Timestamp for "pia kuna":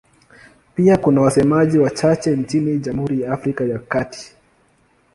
0.75-1.21